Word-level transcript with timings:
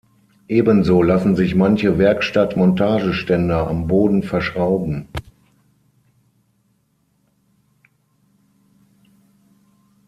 Ebenso 0.47 1.03
lassen 1.03 1.35
sich 1.35 1.53
manche 1.53 1.99
Werkstatt-Montageständer 1.99 3.67
am 3.67 3.85
Boden 3.85 4.23
verschrauben. 4.23 5.07